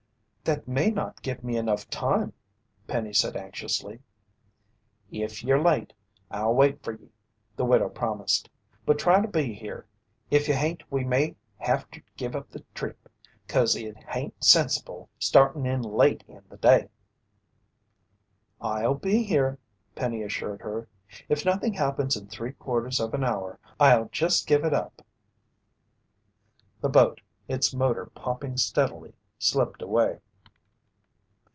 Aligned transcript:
"That 0.43 0.67
may 0.67 0.89
not 0.89 1.21
give 1.21 1.43
me 1.45 1.55
enough 1.55 1.87
time," 1.89 2.33
Penny 2.87 3.13
said 3.13 3.37
anxiously. 3.37 4.01
"If 5.11 5.43
yer 5.45 5.61
late, 5.61 5.93
I'll 6.31 6.53
wait 6.55 6.83
fer 6.83 6.93
ye," 6.93 7.09
the 7.55 7.63
widow 7.63 7.87
promised. 7.89 8.49
"But 8.85 8.97
try 8.99 9.21
to 9.21 9.27
be 9.29 9.53
here. 9.53 9.85
If 10.31 10.47
ye 10.49 10.55
hain't 10.55 10.81
we 10.91 11.05
may 11.05 11.35
havter 11.59 12.01
give 12.17 12.35
up 12.35 12.49
the 12.49 12.65
trip, 12.73 13.07
'cause 13.47 13.75
it 13.77 13.95
hain't 13.97 14.43
sensible 14.43 15.09
startin' 15.19 15.65
in 15.67 15.83
late 15.83 16.23
in 16.27 16.41
the 16.49 16.57
day." 16.57 16.89
"I'll 18.59 18.95
be 18.95 19.23
here," 19.23 19.57
Penny 19.95 20.21
assured 20.23 20.61
her. 20.63 20.89
"If 21.29 21.45
nothing 21.45 21.73
happens 21.75 22.17
in 22.17 22.27
three 22.27 22.53
quarters 22.53 22.99
of 22.99 23.13
an 23.13 23.23
hour, 23.23 23.57
I'll 23.79 24.09
just 24.09 24.47
give 24.47 24.65
it 24.65 24.73
up." 24.73 25.03
The 26.81 26.89
boat, 26.89 27.21
it's 27.47 27.73
motor 27.75 28.07
popping 28.15 28.57
steadily, 28.57 29.13
slipped 29.39 29.81
away. 29.83 30.19